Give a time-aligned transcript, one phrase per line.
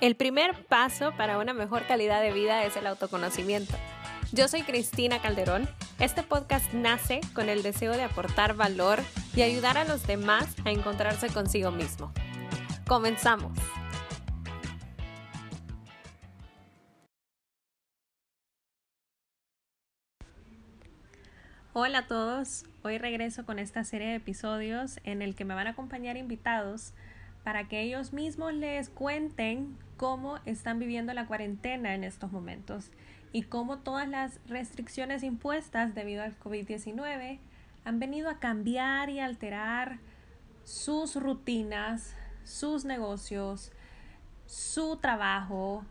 [0.00, 3.74] El primer paso para una mejor calidad de vida es el autoconocimiento.
[4.30, 5.68] Yo soy Cristina Calderón.
[5.98, 9.00] Este podcast nace con el deseo de aportar valor
[9.34, 12.12] y ayudar a los demás a encontrarse consigo mismo.
[12.86, 13.58] Comenzamos.
[21.72, 22.66] Hola a todos.
[22.84, 26.94] Hoy regreso con esta serie de episodios en el que me van a acompañar invitados
[27.48, 32.90] para que ellos mismos les cuenten cómo están viviendo la cuarentena en estos momentos
[33.32, 37.38] y cómo todas las restricciones impuestas debido al COVID-19
[37.86, 39.98] han venido a cambiar y alterar
[40.62, 42.14] sus rutinas,
[42.44, 43.72] sus negocios,
[44.44, 45.86] su trabajo,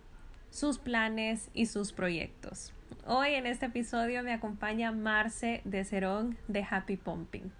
[0.51, 2.71] sus planes y sus proyectos.
[3.07, 7.51] Hoy en este episodio me acompaña Marce de Cerón de Happy Pumping.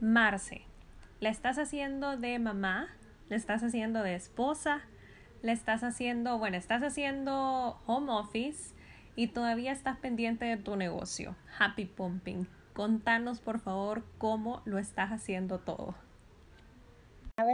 [0.00, 0.62] Marce,
[1.20, 2.88] ¿la estás haciendo de mamá?
[3.28, 4.82] ¿La estás haciendo de esposa?
[5.42, 8.74] le estás haciendo, bueno, estás haciendo home office
[9.16, 12.46] y todavía estás pendiente de tu negocio, Happy Pumping.
[12.72, 15.94] Contanos por favor cómo lo estás haciendo todo.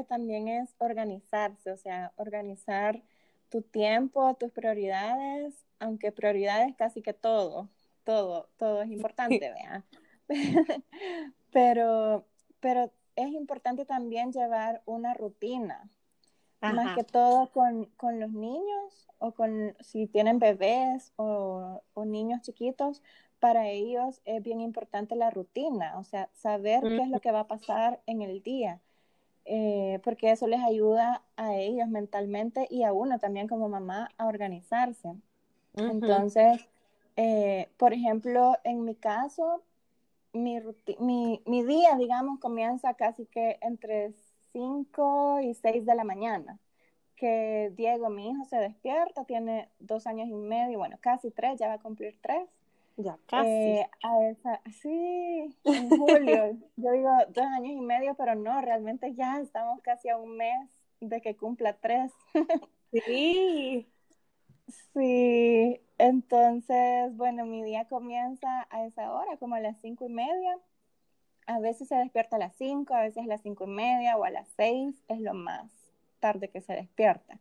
[0.09, 3.03] También es organizarse, o sea, organizar
[3.49, 7.69] tu tiempo, tus prioridades, aunque prioridades casi que todo,
[8.05, 9.85] todo, todo es importante, vea.
[11.51, 12.27] pero,
[12.61, 15.91] pero es importante también llevar una rutina,
[16.61, 22.43] más que todo con, con, los niños o con si tienen bebés o, o, niños
[22.43, 23.03] chiquitos,
[23.41, 27.41] para ellos es bien importante la rutina, o sea, saber qué es lo que va
[27.41, 28.81] a pasar en el día,
[29.45, 34.27] eh, porque eso les ayuda a ellos mentalmente y a uno también como mamá a
[34.27, 35.15] organizarse.
[35.75, 36.69] Entonces,
[37.17, 39.63] eh, por ejemplo, en mi caso,
[40.33, 40.61] mi,
[40.99, 44.13] mi, mi día, digamos, comienza casi que entre
[44.53, 46.59] 5 y 6 de la mañana,
[47.17, 51.69] que Diego, mi hijo, se despierta, tiene dos años y medio, bueno, casi tres, ya
[51.69, 52.49] va a cumplir tres.
[52.97, 53.49] Ya, casi.
[53.49, 56.57] Eh, a esa, sí, en julio.
[56.77, 60.69] Yo digo dos años y medio, pero no, realmente ya estamos casi a un mes
[61.01, 62.13] de que cumpla tres.
[62.91, 63.87] Sí.
[64.93, 70.59] Sí, entonces, bueno, mi día comienza a esa hora, como a las cinco y media
[71.47, 74.25] a veces se despierta a las 5, a veces a las 5 y media o
[74.25, 75.71] a las 6, es lo más
[76.21, 77.41] tarde que se despierta.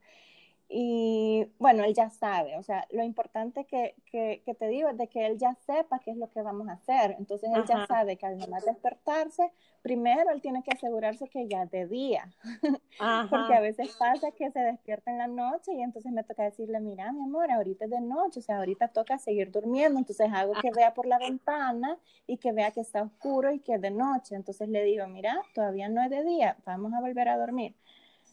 [0.69, 4.97] Y bueno, él ya sabe, o sea, lo importante que, que, que, te digo es
[4.97, 7.15] de que él ya sepa qué es lo que vamos a hacer.
[7.17, 9.49] Entonces él ya sabe que al no despertarse,
[9.81, 12.33] primero él tiene que asegurarse que ya de día,
[13.29, 16.81] porque a veces pasa que se despierta en la noche y entonces me toca decirle,
[16.81, 20.51] mira, mi amor, ahorita es de noche, o sea, ahorita toca seguir durmiendo, entonces hago
[20.61, 23.91] que vea por la ventana y que vea que está oscuro y que es de
[23.91, 24.35] noche.
[24.35, 27.73] Entonces le digo, mira, todavía no es de día, vamos a volver a dormir.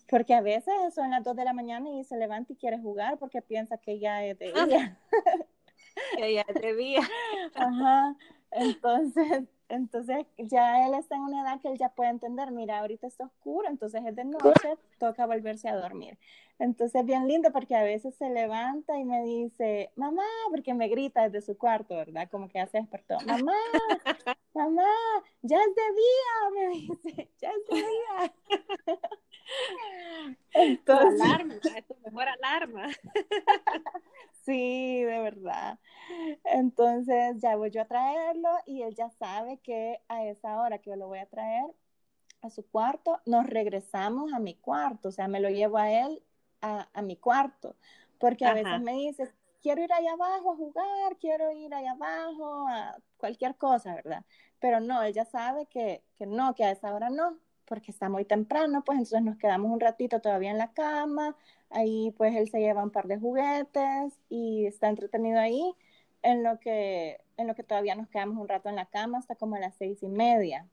[0.09, 3.19] Porque a veces son las 2 de la mañana y se levanta y quiere jugar
[3.19, 4.98] porque piensa que ya es de día.
[6.16, 7.00] que ya es de día.
[7.54, 8.16] Ajá.
[8.50, 13.06] Entonces, entonces ya él está en una edad que él ya puede entender, mira, ahorita
[13.06, 16.19] está oscuro, entonces es de noche, toca volverse a dormir.
[16.59, 20.88] Entonces es bien lindo porque a veces se levanta y me dice, mamá, porque me
[20.88, 22.28] grita desde su cuarto, ¿verdad?
[22.31, 23.54] Como que ya se despertó, mamá,
[24.54, 24.86] mamá,
[25.42, 28.32] ya es de día, me dice, ya es de día.
[30.55, 32.88] Entonces, alarma, es tu mejor alarma.
[34.44, 35.78] sí, de verdad.
[36.44, 40.91] Entonces ya voy yo a traerlo y él ya sabe que a esa hora que
[40.91, 41.65] yo lo voy a traer
[42.43, 46.22] a su cuarto, nos regresamos a mi cuarto, o sea, me lo llevo a él
[46.60, 47.75] a, a mi cuarto,
[48.19, 52.69] porque a veces me dice, quiero ir allá abajo a jugar, quiero ir allá abajo
[52.69, 54.25] a cualquier cosa, ¿verdad?
[54.60, 58.08] Pero no, él ya sabe que, que no, que a esa hora no, porque está
[58.08, 61.36] muy temprano, pues entonces nos quedamos un ratito todavía en la cama,
[61.70, 65.74] ahí pues él se lleva un par de juguetes y está entretenido ahí,
[66.22, 69.36] en lo que, en lo que todavía nos quedamos un rato en la cama hasta
[69.36, 70.69] como a las seis y media,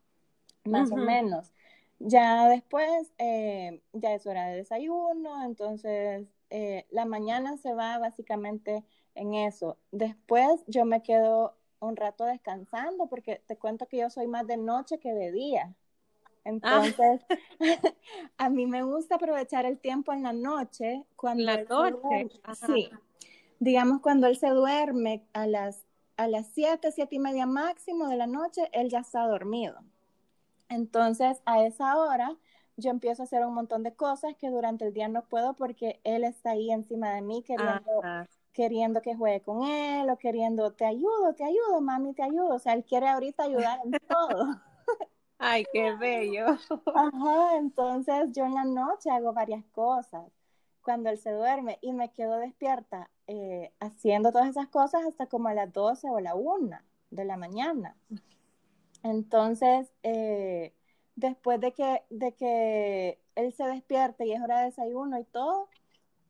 [0.63, 1.51] más o menos.
[2.00, 8.83] Ya después, eh, ya es hora de desayuno, entonces eh, la mañana se va básicamente
[9.16, 9.77] en eso.
[9.92, 14.57] Después yo me quedo un rato descansando porque te cuento que yo soy más de
[14.57, 15.75] noche que de día.
[16.44, 16.50] Ah.
[16.50, 17.22] Entonces,
[18.38, 21.06] a mí me gusta aprovechar el tiempo en la noche.
[21.16, 22.30] Cuando la noche.
[22.66, 22.90] Sí.
[23.60, 25.86] Digamos, cuando él se duerme a las,
[26.18, 29.80] a las 7, 7 y media máximo de la noche, él ya está dormido.
[30.68, 32.36] Entonces, a esa hora,
[32.78, 36.00] yo empiezo a hacer un montón de cosas que durante el día no puedo porque
[36.04, 38.02] él está ahí encima de mí queriendo,
[38.54, 42.56] queriendo que juegue con él o queriendo, te ayudo, te ayudo, mami, te ayudo.
[42.56, 44.60] O sea, él quiere ahorita ayudar en todo.
[45.42, 46.46] Ay, qué bello.
[46.94, 50.24] Ajá, entonces yo en la noche hago varias cosas.
[50.84, 55.50] cuando él se duerme y me quedo despierta eh, haciendo todas esas cosas hasta como
[55.50, 57.98] a las 12 o a la 1 de la mañana.
[59.04, 60.74] Entonces, eh,
[61.16, 65.70] después de que, de que él se despierte y es hora de desayuno y todo,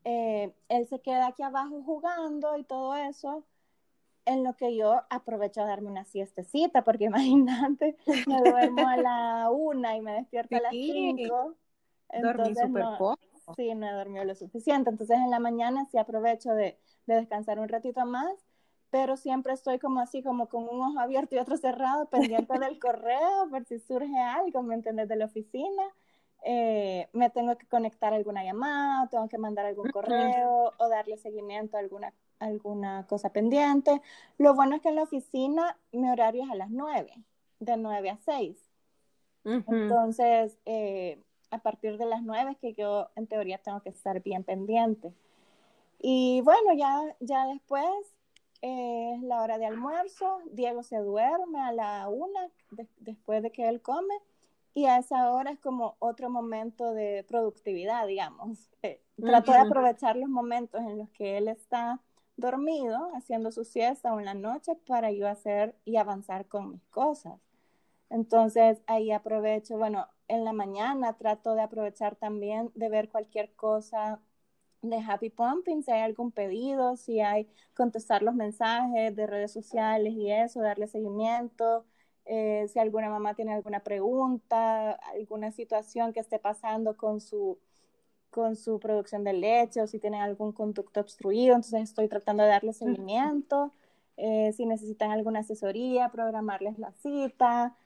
[0.04, 3.44] eh, él se queda aquí abajo jugando y todo eso,
[4.24, 7.04] en lo que yo aprovecho a darme una siestecita, porque
[7.44, 7.96] imagínate,
[8.26, 11.56] me duermo a la una y me despierto a las cinco.
[12.20, 13.18] Dormí súper poco.
[13.56, 14.90] Sí, no he dormido lo suficiente.
[14.90, 18.32] Entonces en la mañana sí aprovecho de, de, descansar un ratito más,
[18.90, 22.78] pero siempre estoy como así, como con un ojo abierto y otro cerrado, pendiente del
[22.80, 25.08] correo, por si surge algo, ¿me entiendes?
[25.08, 25.82] De la oficina.
[26.44, 31.16] Eh, me tengo que conectar a alguna llamada, tengo que mandar algún correo o darle
[31.16, 34.02] seguimiento a alguna, alguna cosa pendiente.
[34.38, 37.12] Lo bueno es que en la oficina mi horario es a las 9,
[37.60, 38.56] de 9 a 6.
[39.44, 44.22] Entonces, eh, a partir de las 9 es que yo en teoría tengo que estar
[44.22, 45.12] bien pendiente.
[46.00, 47.84] Y bueno, ya, ya después
[48.62, 52.50] eh, es la hora de almuerzo, Diego se duerme a la 1
[53.00, 54.14] después de que él come
[54.74, 58.70] y a esa hora es como otro momento de productividad, digamos.
[58.82, 62.00] Eh, trato de aprovechar los momentos en los que él está
[62.36, 66.82] dormido, haciendo su siesta o en la noche para yo hacer y avanzar con mis
[66.90, 67.40] cosas.
[68.10, 74.20] Entonces ahí aprovecho, bueno, en la mañana trato de aprovechar también de ver cualquier cosa
[74.82, 80.14] de Happy Pumping, si hay algún pedido, si hay contestar los mensajes de redes sociales
[80.14, 81.86] y eso, darle seguimiento,
[82.24, 87.58] eh, si alguna mamá tiene alguna pregunta, alguna situación que esté pasando con su,
[88.32, 92.48] con su producción de leche o si tienen algún conducto obstruido, entonces estoy tratando de
[92.48, 93.72] darle seguimiento.
[94.16, 97.76] Eh, si necesitan alguna asesoría, programarles la cita,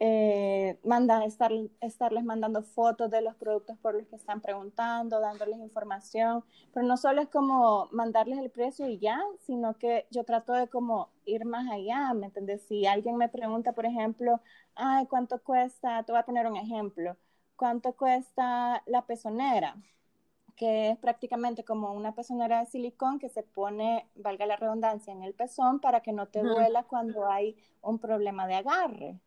[0.00, 1.50] eh, manda, estar,
[1.80, 6.96] estarles mandando fotos de los productos por los que están preguntando, dándoles información, pero no
[6.96, 11.44] solo es como mandarles el precio y ya, sino que yo trato de como ir
[11.44, 12.62] más allá, ¿me entiendes?
[12.68, 14.40] Si alguien me pregunta, por ejemplo,
[14.76, 16.04] ay, ¿cuánto cuesta?
[16.04, 17.16] Te voy a poner un ejemplo,
[17.58, 19.76] ¿cuánto cuesta la pezonera?
[20.56, 25.22] que es prácticamente como una pezonera de silicón que se pone, valga la redundancia, en
[25.22, 29.20] el pezón para que no te duela cuando hay un problema de agarre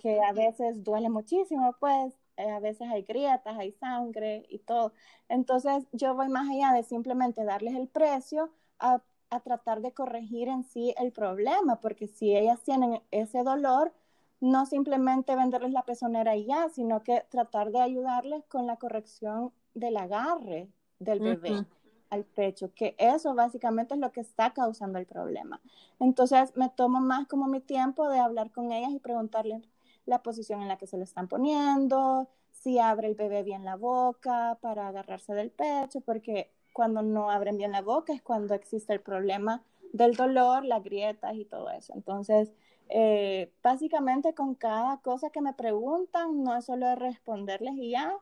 [0.00, 4.92] que, a veces duele muchísimo, pues eh, a veces hay grietas, hay sangre y todo.
[5.28, 10.48] Entonces yo voy más allá de simplemente darles el precio a, a tratar de corregir
[10.48, 13.92] en sí el problema, porque si ellas tienen ese dolor,
[14.40, 19.52] no simplemente venderles la pezonera y ya, sino que tratar de ayudarles con la corrección
[19.74, 21.66] del agarre del bebé
[22.10, 25.60] al pecho, que eso básicamente es lo que está causando el problema.
[26.00, 29.62] Entonces me tomo más como mi tiempo de hablar con ellas y preguntarles
[30.06, 33.76] la posición en la que se lo están poniendo, si abre el bebé bien la
[33.76, 38.92] boca para agarrarse del pecho, porque cuando no abren bien la boca es cuando existe
[38.92, 39.62] el problema
[39.92, 41.92] del dolor, las grietas y todo eso.
[41.94, 42.52] Entonces,
[42.90, 48.12] eh, básicamente con cada cosa que me preguntan, no es solo responderles y ya,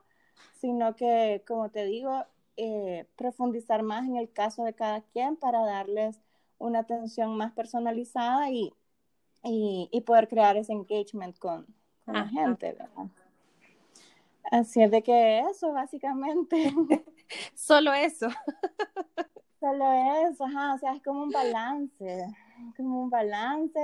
[0.53, 2.25] sino que, como te digo,
[2.57, 6.21] eh, profundizar más en el caso de cada quien para darles
[6.59, 8.73] una atención más personalizada y,
[9.43, 11.65] y, poder crear ese engagement con,
[12.05, 12.77] la gente,
[14.51, 16.73] Así es de que eso, básicamente.
[17.55, 18.27] Solo eso.
[19.59, 19.91] Solo
[20.29, 22.27] eso, ajá, o sea, es como un balance,
[22.77, 23.79] como un balance.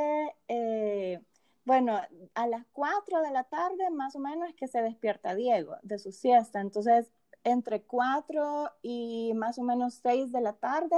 [0.47, 1.21] Eh,
[1.65, 1.99] bueno,
[2.33, 5.99] a las 4 de la tarde más o menos es que se despierta Diego de
[5.99, 7.11] su siesta, entonces
[7.43, 10.95] entre 4 y más o menos 6 de la tarde,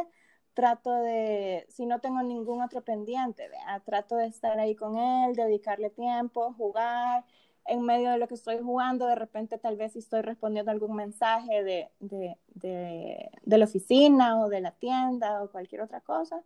[0.54, 3.50] trato de, si no tengo ningún otro pendiente,
[3.86, 7.26] trato de estar ahí con él, dedicarle tiempo, jugar.
[7.68, 11.64] En medio de lo que estoy jugando, de repente tal vez estoy respondiendo algún mensaje
[11.64, 16.42] de, de, de, de la oficina o de la tienda o cualquier otra cosa.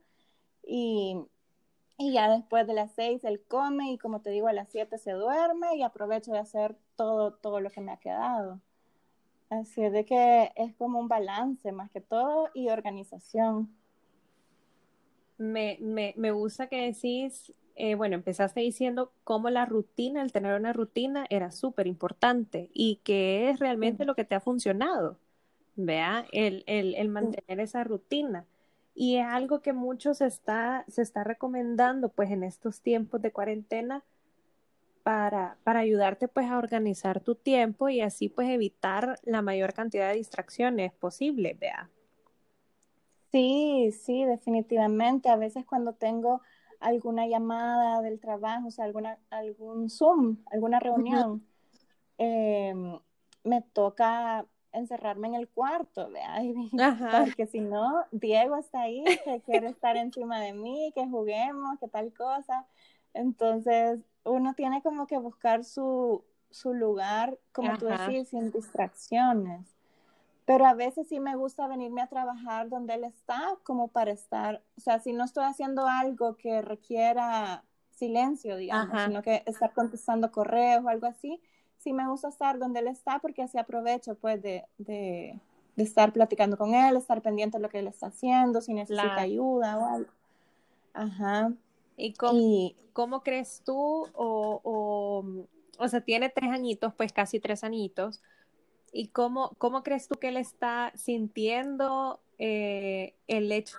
[0.63, 1.17] Y,
[1.97, 4.97] y ya después de las 6 él come y como te digo, a las 7
[4.97, 8.59] se duerme y aprovecho de hacer todo, todo lo que me ha quedado.
[9.49, 13.75] Así es de que es como un balance más que todo y organización.
[15.37, 20.59] Me, me, me gusta que decís, eh, bueno, empezaste diciendo cómo la rutina, el tener
[20.59, 25.19] una rutina era súper importante y que es realmente lo que te ha funcionado,
[25.75, 28.45] vea, el, el, el mantener esa rutina.
[28.95, 34.03] Y es algo que muchos está, se está recomendando pues en estos tiempos de cuarentena
[35.03, 40.09] para, para ayudarte pues a organizar tu tiempo y así pues evitar la mayor cantidad
[40.09, 41.89] de distracciones posible, vea.
[43.31, 45.29] Sí, sí, definitivamente.
[45.29, 46.41] A veces cuando tengo
[46.81, 51.45] alguna llamada del trabajo, o sea, alguna, algún Zoom, alguna reunión,
[52.17, 52.99] em,
[53.43, 56.09] me toca encerrarme en el cuarto,
[57.35, 61.87] porque si no, Diego está ahí, que quiere estar encima de mí, que juguemos, que
[61.87, 62.65] tal cosa.
[63.13, 69.67] Entonces, uno tiene como que buscar su, su lugar, como tú decís, sin distracciones.
[70.45, 74.63] Pero a veces sí me gusta venirme a trabajar donde él está, como para estar,
[74.77, 80.31] o sea, si no estoy haciendo algo que requiera silencio, digamos, sino que estar contestando
[80.31, 81.39] correos o algo así,
[81.77, 85.39] sí me gusta estar donde él está porque así aprovecho pues de, de,
[85.77, 89.77] estar platicando con él, estar pendiente de lo que él está haciendo, si necesita ayuda
[89.77, 90.11] o algo.
[90.93, 91.53] Ajá.
[91.97, 95.25] ¿Y cómo, cómo crees tú o, o,
[95.77, 98.21] o sea, tiene tres añitos, pues casi tres añitos,
[98.91, 103.77] ¿y cómo, cómo crees tú que él está sintiendo eh, el hecho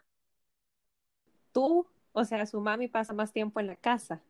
[1.53, 4.23] tú, o sea, su mami pasa más tiempo en la casa?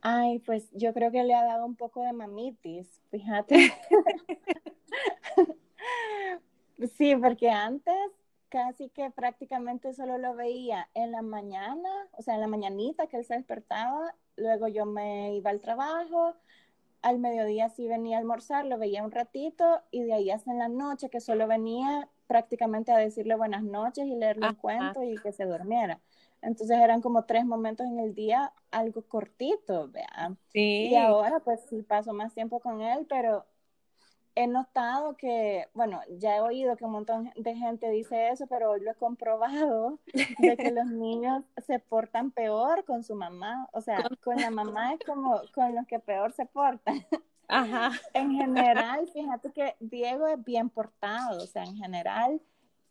[0.00, 3.72] Ay, pues yo creo que le ha dado un poco de mamitis, fíjate.
[6.96, 7.94] sí, porque antes
[8.48, 13.18] casi que prácticamente solo lo veía en la mañana, o sea, en la mañanita que
[13.18, 16.34] él se despertaba, luego yo me iba al trabajo,
[17.02, 20.58] al mediodía sí venía a almorzar, lo veía un ratito y de ahí hasta en
[20.58, 25.16] la noche que solo venía prácticamente a decirle buenas noches y leerle un cuento y
[25.16, 26.00] que se durmiera.
[26.42, 30.38] Entonces eran como tres momentos en el día, algo cortito, vean.
[30.52, 30.88] Sí.
[30.90, 33.44] Y ahora pues sí paso más tiempo con él, pero
[34.38, 38.70] he notado que, bueno, ya he oído que un montón de gente dice eso, pero
[38.70, 39.98] hoy lo he comprobado,
[40.38, 43.68] de que los niños se portan peor con su mamá.
[43.72, 47.04] O sea, con la mamá es como con los que peor se portan.
[47.48, 47.90] Ajá.
[48.14, 52.40] En general, fíjate que Diego es bien portado, o sea, en general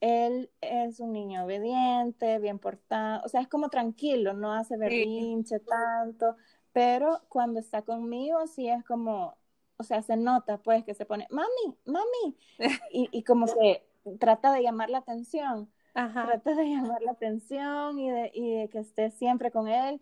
[0.01, 5.59] él es un niño obediente, bien portado, o sea, es como tranquilo, no hace berrinche
[5.59, 6.35] tanto,
[6.73, 9.37] pero cuando está conmigo sí es como,
[9.77, 12.37] o sea, se nota pues que se pone, mami, mami,
[12.91, 13.87] y, y como que
[14.19, 18.79] trata de llamar la atención, trata de llamar la atención y de, y de que
[18.79, 20.01] esté siempre con él.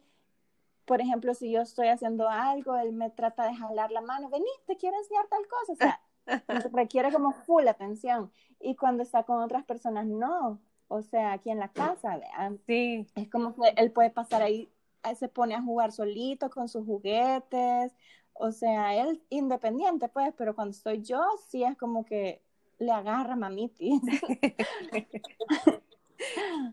[0.86, 4.46] Por ejemplo, si yo estoy haciendo algo, él me trata de jalar la mano, vení,
[4.68, 6.02] te quiero enseñar tal cosa, o sea,
[6.74, 8.32] requiere como full atención.
[8.60, 10.62] Y cuando está con otras personas, no.
[10.88, 12.60] O sea, aquí en la casa, vean.
[12.68, 13.08] Sí.
[13.16, 14.72] Es como que él puede pasar ahí,
[15.18, 17.96] se pone a jugar solito con sus juguetes.
[18.36, 22.42] O sea, él independiente, pues, pero cuando estoy yo, sí es como que
[22.80, 24.00] le agarra mamiti.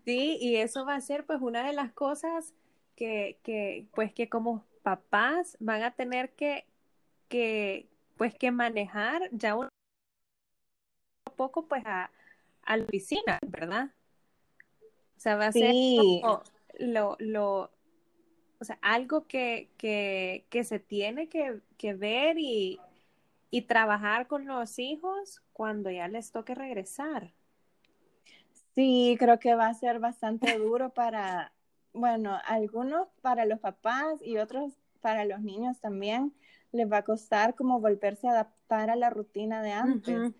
[0.04, 2.54] Sí, y eso va a ser pues una de las cosas
[2.96, 6.64] que, que pues que como papás van a tener que,
[7.28, 9.68] que, pues que manejar ya un
[11.36, 12.10] poco pues a,
[12.64, 13.90] a la oficina, ¿verdad?
[15.16, 15.74] O sea, va a ser
[16.78, 17.70] lo, lo,
[18.62, 22.78] o sea, algo que, que, que se tiene que, que ver y,
[23.50, 27.32] y trabajar con los hijos cuando ya les toque regresar.
[28.76, 31.52] Sí, creo que va a ser bastante duro para,
[31.92, 36.32] bueno, algunos para los papás y otros para los niños también,
[36.70, 40.32] les va a costar como volverse a adaptar a la rutina de antes.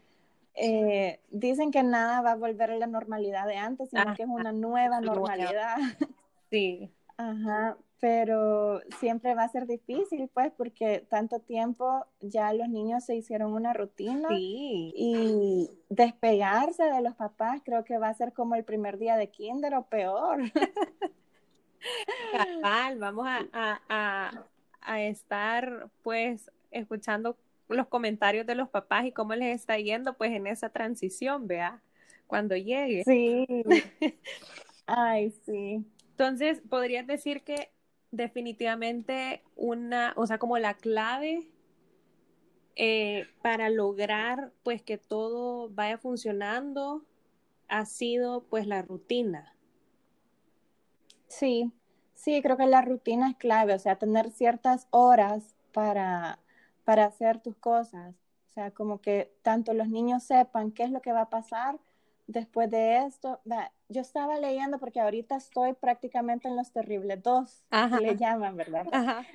[0.55, 4.29] Eh, dicen que nada va a volver a la normalidad de antes, sino que es
[4.29, 5.77] una nueva normalidad.
[6.51, 6.93] Sí.
[7.17, 13.15] Ajá, pero siempre va a ser difícil, pues, porque tanto tiempo ya los niños se
[13.15, 14.93] hicieron una rutina sí.
[14.97, 19.31] y despegarse de los papás creo que va a ser como el primer día de
[19.31, 20.41] kinder o peor.
[23.01, 27.37] vamos a, a estar pues escuchando
[27.69, 31.81] los comentarios de los papás y cómo les está yendo pues en esa transición, vea,
[32.27, 33.05] cuando llegue.
[33.05, 33.47] Sí.
[34.87, 35.87] Ay, sí.
[36.11, 37.71] Entonces, podrías decir que
[38.13, 41.49] definitivamente una, o sea, como la clave
[42.77, 47.05] eh, para lograr pues que todo vaya funcionando
[47.69, 49.57] ha sido pues la rutina.
[51.29, 51.73] Sí,
[52.23, 56.39] Sí, creo que la rutina es clave, o sea, tener ciertas horas para,
[56.85, 58.15] para hacer tus cosas.
[58.49, 61.81] O sea, como que tanto los niños sepan qué es lo que va a pasar
[62.29, 63.41] después de esto.
[63.93, 67.63] Yo estaba leyendo porque ahorita estoy prácticamente en los terribles dos,
[68.01, 68.87] le llaman, ¿verdad?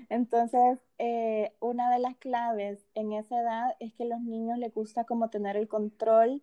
[0.09, 4.73] Entonces, eh, una de las claves en esa edad es que a los niños les
[4.73, 6.41] gusta como tener el control,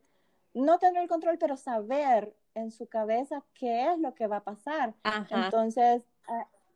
[0.55, 4.45] no tener el control, pero saber en su cabeza qué es lo que va a
[4.45, 4.95] pasar.
[5.31, 6.03] Entonces,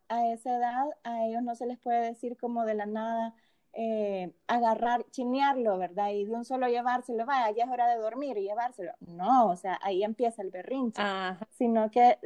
[0.09, 3.35] a, esa edad a ellos no se les puede decir como de la nada
[3.73, 6.11] eh, agarrar, chinearlo, ¿verdad?
[6.11, 8.93] Y de un solo llevárselo, vaya, ya es hora de dormir y llevárselo.
[9.01, 11.03] No, o sea, ahí empieza el berrinche.
[11.51, 12.19] Sino que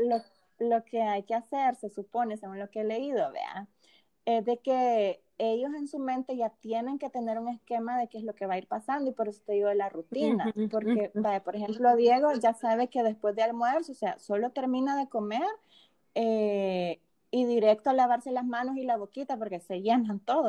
[0.58, 3.68] lo, que hay que hacer, se supone, según lo que he leído, vea,
[4.24, 8.18] es de que ellos en su mente ya tienen que tener un esquema de qué
[8.18, 10.52] es lo que va a ir pasando y por eso te digo de la rutina,
[10.70, 11.10] porque,
[11.44, 15.42] por ejemplo, Diego ya sabe que después de almuerzo, o sea, solo termina de comer
[16.14, 20.48] eh, y directo a lavarse las manos y la boquita porque se llenan todo.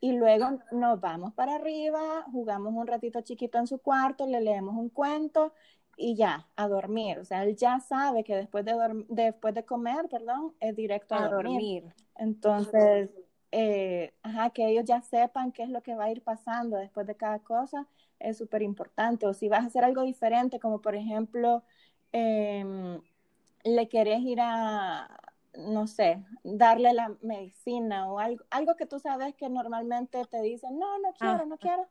[0.00, 4.76] Y luego nos vamos para arriba, jugamos un ratito chiquito en su cuarto, le leemos
[4.76, 5.52] un cuento
[5.96, 7.18] y ya, a dormir.
[7.18, 11.28] O sea, él ya sabe que después de, después de comer, perdón, es directo a,
[11.28, 11.92] dormir.
[12.14, 13.10] Entonces,
[13.50, 17.06] eh, ajá, que ellos ya sepan qué es lo que va a ir pasando después
[17.06, 17.88] de cada cosa
[18.20, 19.26] es súper importante.
[19.26, 21.62] O si vas a hacer algo diferente, como por ejemplo,
[22.12, 23.00] em,
[23.64, 25.18] le querés ir a,
[25.58, 30.78] no sé, darle la medicina o algo, algo que tú sabes que normalmente te dicen,
[30.78, 31.86] no, no quiero, no quiero.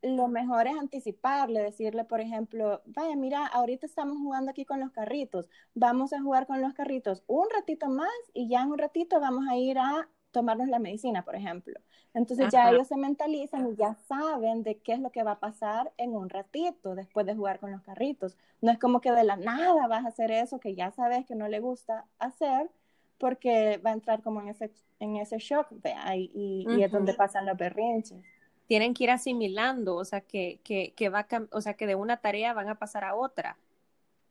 [0.00, 4.92] Lo mejor es anticiparle, decirle, por ejemplo, vaya, mira, ahorita estamos jugando aquí con los
[4.92, 9.20] carritos, vamos a jugar con los carritos un ratito más y ya en un ratito
[9.20, 11.80] vamos a ir a tomarnos la medicina, por ejemplo.
[12.14, 15.40] Entonces ya ellos se mentalizan y ya saben de qué es lo que va a
[15.40, 18.36] pasar en un ratito después de jugar con los carritos.
[18.60, 21.34] No es como que de la nada vas a hacer eso que ya sabes que
[21.34, 22.70] no le gusta hacer
[23.18, 24.70] porque va a entrar como en ese,
[25.00, 25.68] en ese shock
[26.14, 28.18] y, y, es donde pasan los berrinches.
[28.66, 32.18] Tienen que ir asimilando, o sea, que, que, que va o sea, que de una
[32.18, 33.56] tarea van a pasar a otra.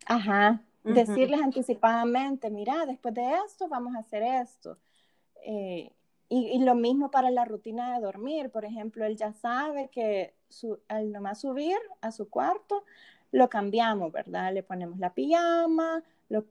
[0.06, 4.78] Ajá, decirles anticipadamente, mira, después de esto vamos a hacer esto.
[5.44, 5.92] Eh,
[6.30, 10.80] y, lo mismo para la rutina de dormir, por ejemplo, él ya sabe que su,
[10.90, 12.84] al nomás subir a su cuarto,
[13.32, 14.54] lo cambiamos, ¿verdad?
[14.54, 16.04] Le ponemos la pijama,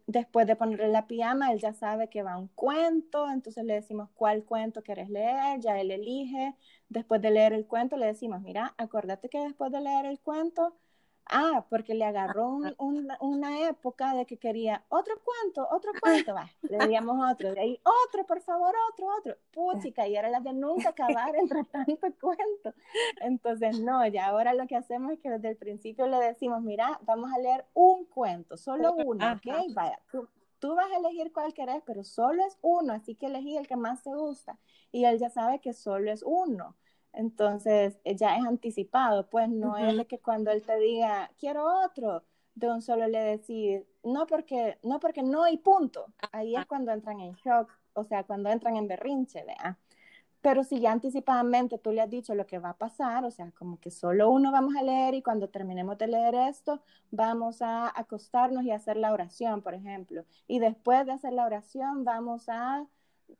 [0.06, 4.08] después de ponerle la pijama, él ya sabe que va un cuento, entonces le decimos
[4.14, 6.54] cuál cuento quieres leer, ya él elige,
[6.88, 10.76] después de leer el cuento le decimos, mira, acuérdate que después de leer el cuento
[11.28, 16.86] Ah, porque le agarró una época de que quería otro cuento, otro cuento, va, le
[16.86, 19.36] digamos otro, de ahí otro, por favor, otro, otro.
[19.50, 22.74] Puchica, y era la de nunca acabar entre tanto cuento.
[23.20, 27.00] Entonces, no, ya ahora lo que hacemos es que desde el principio le decimos, mira,
[27.02, 29.74] vamos a leer un cuento, solo uno, ¿ok?
[29.74, 30.28] Vaya, tú,
[30.60, 33.76] tú vas a elegir cuál querés, pero solo es uno, así que elegí el que
[33.76, 34.58] más te gusta.
[34.92, 36.76] Y él ya sabe que solo es uno.
[37.16, 41.64] Entonces, eh, ya es anticipado, pues no es de que cuando él te diga, quiero
[41.84, 42.22] otro,
[42.54, 46.06] de un solo le decís, no porque, no porque no y punto.
[46.30, 49.76] Ahí es cuando entran en shock, o sea, cuando entran en berrinche, ¿verdad?
[50.42, 53.50] Pero si ya anticipadamente tú le has dicho lo que va a pasar, o sea,
[53.52, 57.98] como que solo uno vamos a leer y cuando terminemos de leer esto, vamos a
[57.98, 60.24] acostarnos y hacer la oración, por ejemplo.
[60.46, 62.86] Y después de hacer la oración, vamos a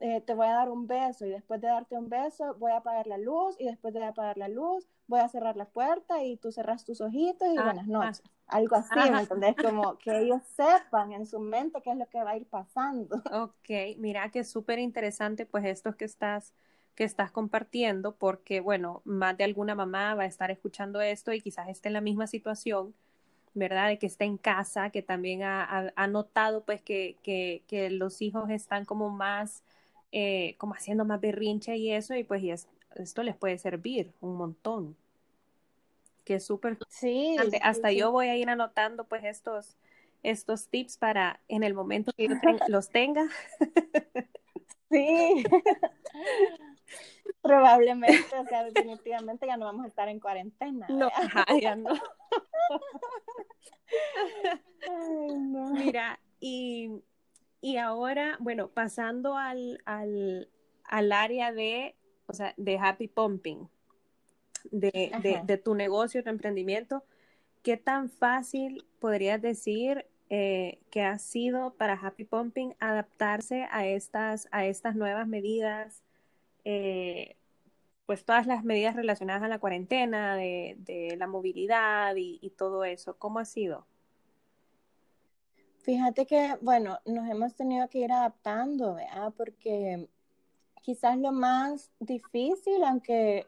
[0.00, 2.78] eh, te voy a dar un beso y después de darte un beso voy a
[2.78, 6.36] apagar la luz y después de apagar la luz voy a cerrar la puerta y
[6.36, 8.22] tú cerras tus ojitos y ah, buenas noches.
[8.46, 8.94] Algo así,
[9.36, 12.46] ¿me Como que ellos sepan en su mente qué es lo que va a ir
[12.46, 13.22] pasando.
[13.32, 16.52] Ok, mira que es súper interesante pues esto que estás
[16.94, 21.40] que estás compartiendo porque bueno, más de alguna mamá va a estar escuchando esto y
[21.40, 22.94] quizás esté en la misma situación
[23.56, 23.88] ¿verdad?
[23.88, 28.20] De que está en casa, que también ha, ha, notado pues que, que, que, los
[28.20, 29.62] hijos están como más
[30.12, 34.36] eh, como haciendo más berrinche y eso, y pues y esto les puede servir un
[34.36, 34.96] montón.
[36.24, 36.78] Que es súper.
[36.88, 37.36] Sí.
[37.62, 39.76] Hasta yo voy a ir anotando pues estos,
[40.22, 42.34] estos tips para en el momento que yo
[42.68, 43.26] los tenga.
[44.90, 45.44] sí.
[47.42, 50.86] Probablemente, o sea, definitivamente ya no vamos a estar en cuarentena.
[50.88, 51.10] No,
[51.60, 51.90] ya no.
[55.36, 55.70] no.
[55.70, 56.90] Mira, y
[57.60, 60.48] y ahora, bueno, pasando al, al,
[60.84, 63.68] al área de, o sea, de Happy Pumping,
[64.70, 67.04] de, de, de, tu negocio, tu emprendimiento,
[67.62, 74.48] ¿qué tan fácil podrías decir eh, que ha sido para Happy Pumping adaptarse a estas,
[74.50, 76.02] a estas nuevas medidas?
[76.64, 77.36] Eh,
[78.06, 82.84] pues todas las medidas relacionadas a la cuarentena, de, de la movilidad y, y todo
[82.84, 83.18] eso.
[83.18, 83.86] ¿Cómo ha sido?
[85.86, 89.32] Fíjate que, bueno, nos hemos tenido que ir adaptando, ¿verdad?
[89.36, 90.08] Porque
[90.82, 93.46] quizás lo más difícil, aunque,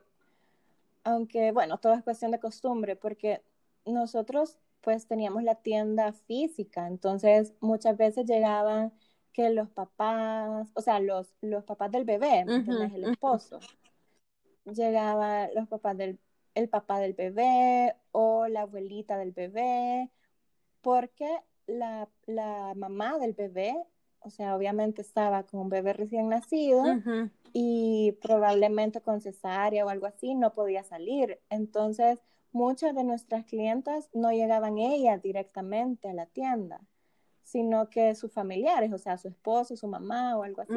[1.02, 3.42] aunque, bueno, todo es cuestión de costumbre, porque
[3.84, 8.92] nosotros pues teníamos la tienda física, entonces muchas veces llegaban
[9.32, 12.42] que los papás, o sea, los, los papás del bebé,
[12.94, 13.58] El esposo.
[14.64, 16.20] Llegaban los papás del,
[16.54, 20.08] el papá del bebé o la abuelita del bebé,
[20.82, 21.28] porque
[21.68, 23.76] la, la, mamá del bebé,
[24.20, 26.82] o sea, obviamente estaba con un bebé recién nacido
[27.52, 31.40] y probablemente con cesárea o algo así, no podía salir.
[31.50, 32.18] Entonces,
[32.52, 36.80] muchas de nuestras clientas no llegaban ellas directamente a la tienda,
[37.42, 40.74] sino que sus familiares, o sea, su esposo, su mamá o algo así.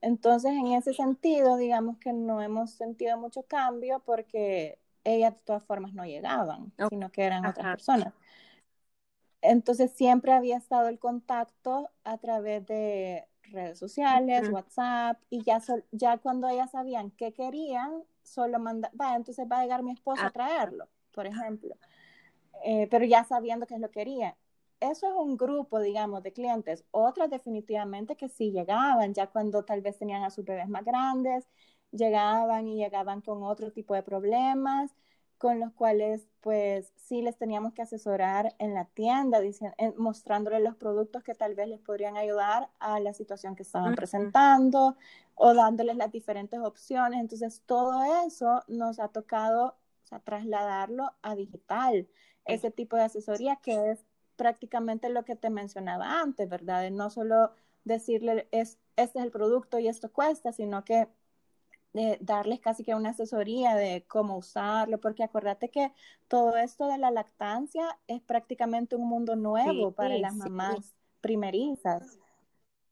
[0.00, 5.64] Entonces, en ese sentido, digamos que no hemos sentido mucho cambio porque ellas de todas
[5.64, 8.12] formas no llegaban, sino que eran otras personas.
[9.42, 16.18] Entonces, siempre había estado el contacto a través de redes sociales, WhatsApp, y ya, ya
[16.18, 20.26] cuando ellas sabían qué querían, solo mandaban, va, entonces va a llegar mi esposo a
[20.26, 20.30] ah.
[20.30, 21.76] traerlo, por ejemplo.
[22.64, 24.34] Eh, pero ya sabiendo qué es lo que querían
[24.82, 26.84] eso es un grupo, digamos, de clientes.
[26.90, 31.46] Otras definitivamente que sí llegaban, ya cuando tal vez tenían a sus bebés más grandes,
[31.92, 34.94] llegaban y llegaban con otro tipo de problemas,
[35.42, 40.76] con los cuales pues sí les teníamos que asesorar en la tienda, diciendo, mostrándoles los
[40.76, 44.96] productos que tal vez les podrían ayudar a la situación que estaban presentando
[45.34, 47.18] o dándoles las diferentes opciones.
[47.18, 49.74] Entonces, todo eso nos ha tocado
[50.22, 52.06] trasladarlo a digital,
[52.44, 54.04] ese tipo de asesoría que es
[54.36, 56.82] prácticamente lo que te mencionaba antes, ¿verdad?
[56.82, 57.50] De no solo
[57.82, 61.08] decirle, es, este es el producto y esto cuesta, sino que
[61.92, 65.92] de darles casi que una asesoría de cómo usarlo, porque acuérdate que
[66.28, 72.18] todo esto de la lactancia es prácticamente un mundo nuevo para las mamás primerizas.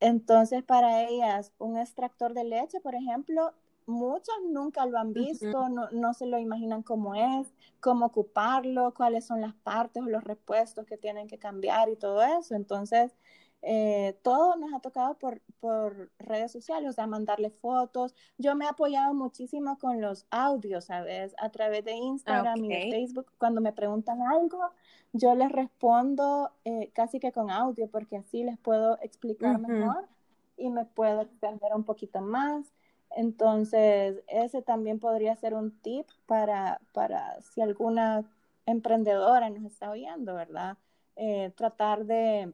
[0.00, 3.52] Entonces, para ellas, un extractor de leche, por ejemplo,
[3.86, 9.40] muchas nunca lo han visto, no, se lo imaginan cómo es, cómo ocuparlo, cuáles son
[9.40, 12.54] las partes o los repuestos que tienen que cambiar y todo eso.
[12.54, 13.12] Entonces,
[13.62, 18.14] eh, todo nos ha tocado por, por, redes sociales, o sea, mandarle fotos.
[18.38, 21.34] Yo me he apoyado muchísimo con los audios, ¿sabes?
[21.38, 23.26] A través de Instagram y de Facebook.
[23.38, 24.70] Cuando me preguntan algo,
[25.12, 30.08] yo les respondo eh, casi que con audio, porque así les puedo explicar mejor
[30.56, 32.72] y me puedo extender un poquito más.
[33.10, 38.24] Entonces, ese también podría ser un tip para, para si alguna
[38.66, 40.78] emprendedora nos está oyendo, ¿verdad?
[41.16, 42.52] Eh, tratar de,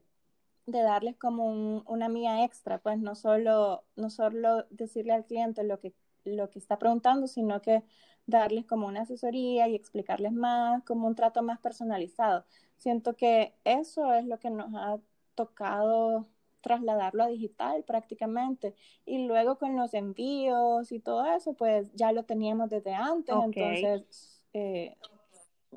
[0.66, 5.80] de, darles como una mía extra, pues no solo, no solo decirle al cliente lo
[5.80, 7.82] que, lo que está preguntando, sino que
[8.26, 12.44] darles como una asesoría y explicarles más, como un trato más personalizado.
[12.76, 14.98] Siento que eso es lo que nos ha
[15.34, 16.26] tocado
[16.60, 18.74] trasladarlo a digital prácticamente.
[19.04, 24.42] Y luego con los envíos y todo eso, pues ya lo teníamos desde antes, entonces
[24.52, 24.96] eh,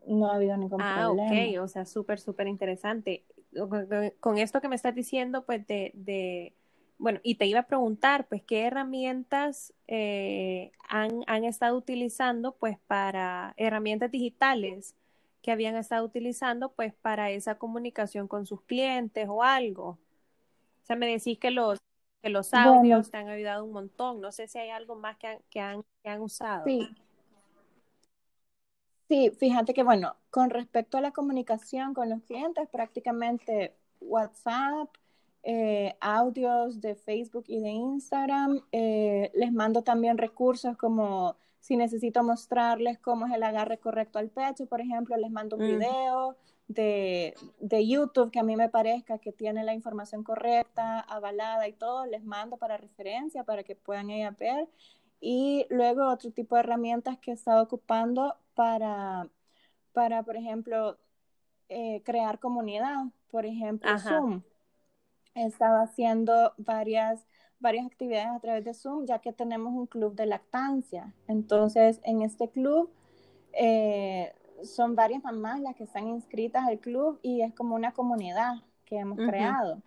[0.07, 1.29] no ha habido ningún ah, problema.
[1.29, 3.23] Ah, ok, o sea, súper, súper interesante.
[4.19, 6.53] Con esto que me estás diciendo, pues de, de,
[6.97, 12.77] bueno, y te iba a preguntar, pues, ¿qué herramientas eh, han, han estado utilizando, pues,
[12.87, 14.95] para herramientas digitales?
[15.41, 19.97] que habían estado utilizando pues para esa comunicación con sus clientes o algo
[20.89, 21.79] sea, me decís que los,
[22.21, 24.21] que los audios te han ayudado un montón.
[24.21, 26.65] No sé si hay algo más que han, que han, que han usado.
[26.65, 26.89] Sí.
[29.09, 34.87] Sí, fíjate que bueno, con respecto a la comunicación con los clientes, prácticamente WhatsApp,
[35.41, 38.61] eh, audios de Facebook y de Instagram.
[38.71, 44.29] Eh, les mando también recursos como si necesito mostrarles cómo es el agarre correcto al
[44.29, 46.35] pecho, por ejemplo, les mando un video
[46.67, 51.73] de, de, YouTube que a mí me parezca que tiene la información correcta, avalada y
[51.73, 54.67] todo, les mando para referencia para que puedan a ver.
[55.19, 59.29] Y luego otro tipo de herramientas que he estado ocupando para,
[59.93, 60.97] para por ejemplo,
[61.69, 64.43] eh, crear comunidad, por ejemplo, Zoom.
[65.35, 67.27] He estado haciendo varias,
[67.59, 71.13] varias actividades a través de Zoom, ya que tenemos un club de lactancia.
[71.27, 72.91] Entonces, en este club
[73.53, 78.55] eh, son varias mamás las que están inscritas al club y es como una comunidad
[78.85, 79.81] que hemos creado.